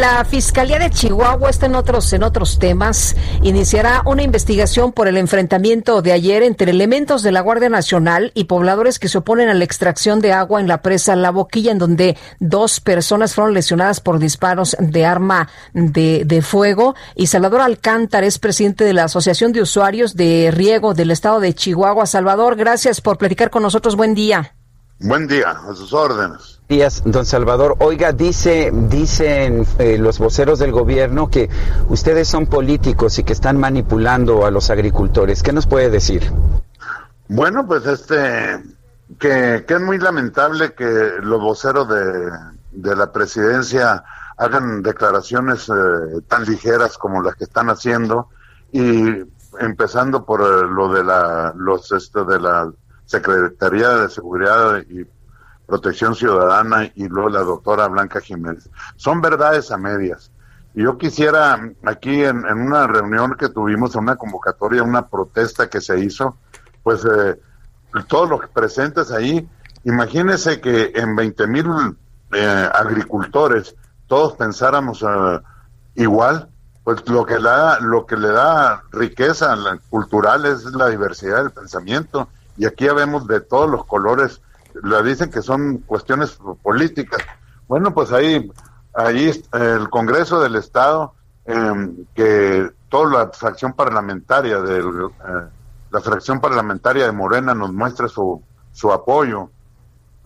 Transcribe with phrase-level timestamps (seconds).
[0.00, 3.14] La Fiscalía de Chihuahua está en otros, en otros temas.
[3.42, 8.44] Iniciará una investigación por el enfrentamiento de ayer entre elementos de la Guardia Nacional y
[8.44, 11.78] pobladores que se oponen a la extracción de agua en la presa La Boquilla, en
[11.78, 16.94] donde dos personas fueron lesionadas por disparos de arma de, de fuego.
[17.14, 21.52] Y Salvador Alcántara es presidente de la Asociación de Usuarios de Riego del Estado de
[21.52, 22.06] Chihuahua.
[22.06, 23.96] Salvador, gracias por platicar con nosotros.
[23.96, 24.54] Buen día.
[25.00, 27.74] Buen día, a sus órdenes días, don Salvador.
[27.80, 31.50] Oiga, dice, dicen eh, los voceros del gobierno que
[31.88, 35.42] ustedes son políticos y que están manipulando a los agricultores.
[35.42, 36.32] ¿Qué nos puede decir?
[37.26, 38.62] Bueno, pues este,
[39.18, 42.30] que, que es muy lamentable que los voceros de,
[42.70, 44.04] de la presidencia
[44.38, 48.28] hagan declaraciones eh, tan ligeras como las que están haciendo
[48.70, 49.24] y
[49.58, 52.70] empezando por eh, lo de la, los, esto de la
[53.10, 55.04] Secretaría de Seguridad y
[55.66, 58.70] Protección Ciudadana y luego la doctora Blanca Jiménez.
[58.94, 60.30] Son verdades a medias.
[60.74, 65.80] Y yo quisiera, aquí en, una reunión que tuvimos, en una convocatoria, una protesta que
[65.80, 66.36] se hizo,
[66.84, 67.36] pues eh,
[68.06, 69.48] todos los presentes ahí,
[69.82, 71.66] imagínense que en 20 mil
[72.32, 73.74] eh, agricultores
[74.06, 75.40] todos pensáramos uh,
[75.96, 76.48] igual,
[76.84, 79.56] pues lo que, la, lo que le da riqueza
[79.88, 82.28] cultural es la diversidad del pensamiento.
[82.60, 84.42] Y aquí ya vemos de todos los colores
[84.82, 87.22] le dicen que son cuestiones políticas.
[87.66, 88.52] Bueno, pues ahí,
[88.92, 91.14] ahí el Congreso del Estado,
[91.46, 95.48] eh, que toda la fracción parlamentaria de eh,
[95.90, 99.48] la fracción parlamentaria de Morena nos muestra su, su apoyo,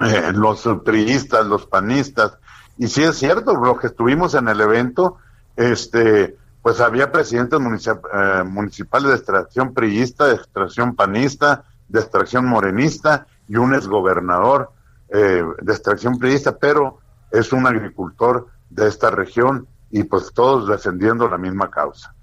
[0.00, 2.37] eh, los triistas, los panistas,
[2.78, 5.19] y sí es cierto, los que estuvimos en el evento,
[5.55, 7.99] este, pues había presidentes municip
[8.44, 14.71] municipales de extracción priista, de extracción panista, de extracción morenista, y un exgobernador
[15.09, 16.99] eh, de extracción priista, pero
[17.31, 22.14] es un agricultor de esta región y pues todos defendiendo la misma causa.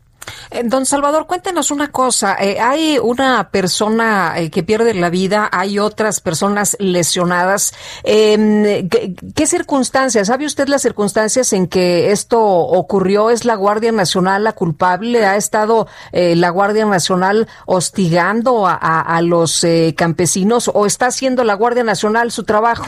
[0.52, 2.36] Eh, don Salvador, cuéntenos una cosa.
[2.40, 7.74] Eh, hay una persona eh, que pierde la vida, hay otras personas lesionadas.
[8.04, 10.28] Eh, ¿qué, ¿qué, circunstancias?
[10.28, 13.30] ¿Sabe usted las circunstancias en que esto ocurrió?
[13.30, 15.26] ¿Es la Guardia Nacional la culpable?
[15.26, 19.66] ¿Ha estado la Guardia Nacional hostigando a, a los
[19.96, 22.86] campesinos o está haciendo la Guardia Nacional su trabajo?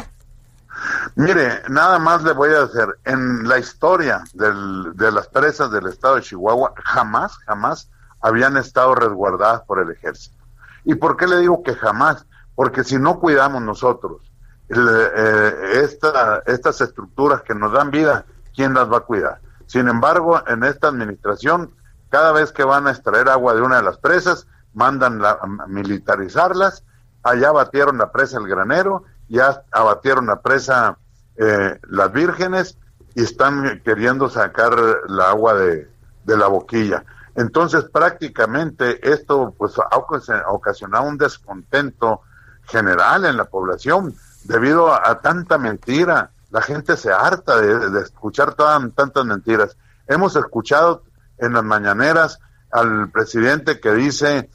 [1.16, 2.99] Mire, nada más le voy a hacer.
[3.05, 7.89] En la historia del, de las presas del estado de Chihuahua, jamás, jamás
[8.21, 10.44] habían estado resguardadas por el ejército.
[10.85, 12.25] ¿Y por qué le digo que jamás?
[12.55, 14.21] Porque si no cuidamos nosotros
[14.69, 19.41] eh, esta, estas estructuras que nos dan vida, ¿quién las va a cuidar?
[19.65, 21.73] Sin embargo, en esta administración,
[22.09, 26.83] cada vez que van a extraer agua de una de las presas, mandan la, militarizarlas,
[27.23, 30.97] allá batieron la presa el granero, ya abatieron la presa
[31.35, 32.78] eh, las vírgenes
[33.16, 34.75] y están queriendo sacar
[35.07, 35.89] la agua de,
[36.23, 37.03] de la boquilla.
[37.35, 42.22] Entonces, prácticamente esto pues ha ocasionado un descontento
[42.66, 46.31] general en la población debido a, tanta mentira.
[46.51, 49.75] La gente se harta de, escuchar tantas mentiras.
[50.07, 51.03] Hemos escuchado
[51.39, 52.39] en las mañaneras
[52.72, 54.50] al presidente que dice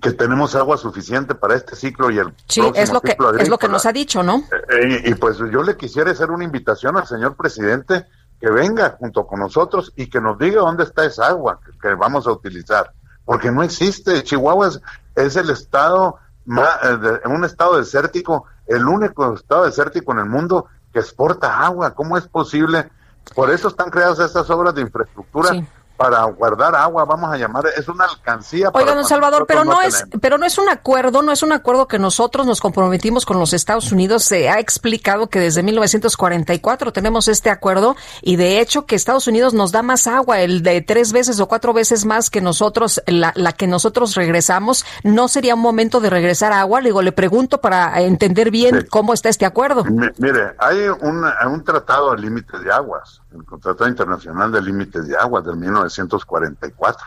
[0.00, 3.58] que tenemos agua suficiente para este ciclo y el sí es lo que es lo
[3.58, 6.96] que nos ha dicho no eh, y, y, pues yo le quisiera hacer una invitación
[6.96, 8.06] al señor presidente
[8.40, 11.94] que venga junto con nosotros y que nos diga dónde está esa agua que, que
[11.94, 12.92] vamos a utilizar
[13.24, 14.22] porque no existe.
[14.22, 14.80] Chihuahua es,
[15.14, 20.26] es el estado más, eh, de, un estado desértico el único estado desértico en el
[20.26, 21.94] mundo que exporta agua.
[21.94, 22.90] Cómo es posible
[23.34, 25.66] por eso están creadas estas obras de infraestructura sí
[25.96, 28.70] para guardar agua, vamos a llamar, es una alcancía.
[28.72, 31.52] Oiga, don Salvador, pero no, no es, pero no es un acuerdo, no es un
[31.52, 34.24] acuerdo que nosotros nos comprometimos con los Estados Unidos.
[34.24, 39.54] Se ha explicado que desde 1944 tenemos este acuerdo y de hecho que Estados Unidos
[39.54, 43.32] nos da más agua, el de tres veces o cuatro veces más que nosotros, la,
[43.34, 44.84] la que nosotros regresamos.
[45.02, 46.80] ¿No sería un momento de regresar agua?
[46.80, 48.86] Le digo, le pregunto para entender bien sí.
[48.88, 49.84] cómo está este acuerdo.
[49.86, 55.06] M mire, hay un, un tratado de límites de aguas el Tratado Internacional de Límites
[55.06, 57.06] de Aguas del 1944.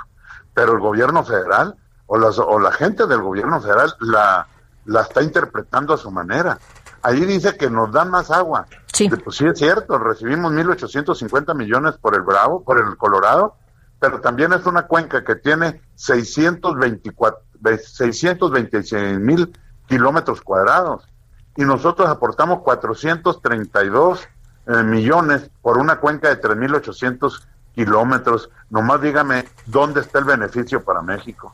[0.53, 1.75] Pero el gobierno federal
[2.07, 4.47] o, las, o la gente del gobierno federal la,
[4.85, 6.57] la está interpretando a su manera.
[7.01, 8.65] ahí dice que nos dan más agua.
[8.93, 9.09] Sí.
[9.09, 13.55] Pues sí es cierto, recibimos 1.850 millones por el Bravo, por el Colorado,
[13.99, 17.41] pero también es una cuenca que tiene 624,
[17.77, 19.53] 626 mil
[19.87, 21.07] kilómetros cuadrados
[21.55, 24.27] y nosotros aportamos 432
[24.67, 27.41] eh, millones por una cuenca de 3.800
[27.74, 28.50] kilómetros.
[28.69, 31.54] Nomás dígame dónde está el beneficio para México.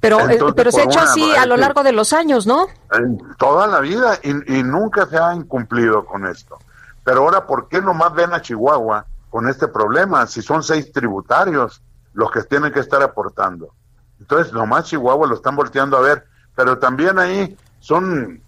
[0.00, 2.66] Pero, eh, pero se ha hecho así a lo largo de los años, ¿no?
[2.92, 6.58] En toda la vida y, y, nunca se ha incumplido con esto.
[7.04, 11.82] Pero ahora, ¿por qué nomás ven a Chihuahua con este problema si son seis tributarios
[12.14, 13.74] los que tienen que estar aportando?
[14.18, 16.26] Entonces, nomás Chihuahua lo están volteando a ver,
[16.56, 18.42] pero también ahí son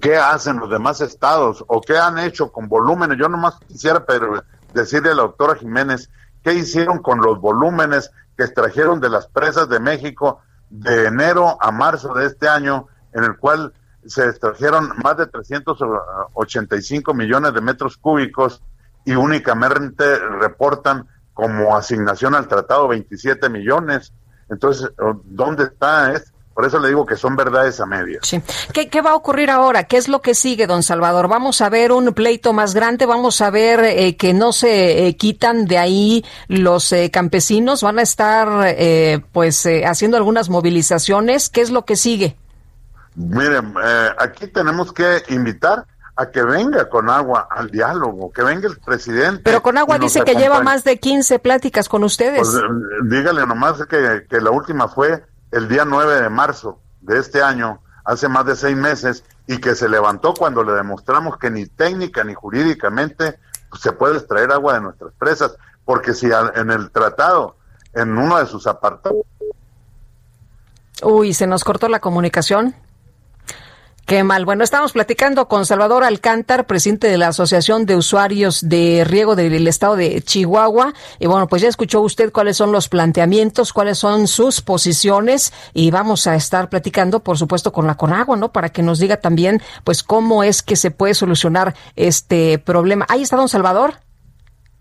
[0.00, 3.18] qué hacen los demás estados o qué han hecho con volúmenes.
[3.18, 6.10] Yo nomás quisiera pero, decirle a la doctora Jiménez
[6.42, 10.40] qué hicieron con los volúmenes que extrajeron de las presas de México
[10.70, 13.72] de enero a marzo de este año, en el cual
[14.06, 18.62] se extrajeron más de 385 millones de metros cúbicos
[19.04, 24.12] y únicamente reportan como asignación al tratado 27 millones.
[24.48, 24.90] Entonces,
[25.24, 26.12] ¿dónde está?
[26.12, 28.26] Es, por eso le digo que son verdades a medias.
[28.26, 28.42] Sí.
[28.72, 29.84] ¿Qué, ¿Qué, va a ocurrir ahora?
[29.84, 31.28] ¿Qué es lo que sigue, don Salvador?
[31.28, 33.06] ¿Vamos a ver un pleito más grande?
[33.06, 37.82] ¿Vamos a ver eh, que no se eh, quitan de ahí los eh, campesinos?
[37.82, 38.76] ¿Van a estar
[39.32, 41.48] pues haciendo algunas movilizaciones?
[41.48, 42.36] ¿Qué es lo que sigue?
[43.14, 43.74] Miren,
[44.18, 49.42] aquí tenemos que invitar a que venga con agua al diálogo, que venga el presidente.
[49.44, 52.40] Pero con agua dice que lleva más de 15 pláticas con ustedes.
[52.40, 52.62] Pues,
[53.04, 57.80] dígale nomás que, que la última fue el día 9 de marzo de este año,
[58.04, 62.24] hace más de seis meses, y que se levantó cuando le demostramos que ni técnica
[62.24, 63.38] ni jurídicamente
[63.70, 67.56] pues, se puede extraer agua de nuestras presas, porque si en el tratado,
[67.92, 69.22] en uno de sus apartados...
[71.02, 72.74] Uy, se nos cortó la comunicación.
[74.06, 74.44] Qué mal.
[74.44, 79.66] Bueno, estamos platicando con Salvador Alcántar, presidente de la Asociación de Usuarios de Riego del
[79.68, 80.92] Estado de Chihuahua.
[81.20, 85.92] Y bueno, pues ya escuchó usted cuáles son los planteamientos, cuáles son sus posiciones y
[85.92, 88.52] vamos a estar platicando, por supuesto, con la Conagua, ¿no?
[88.52, 93.06] Para que nos diga también, pues, cómo es que se puede solucionar este problema.
[93.08, 94.00] Ahí está don Salvador.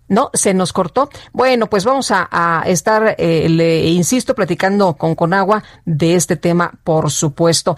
[0.08, 1.10] No, se nos cortó.
[1.32, 6.74] Bueno, pues vamos a, a estar, eh, le insisto, platicando con Conagua de este tema,
[6.84, 7.78] por supuesto.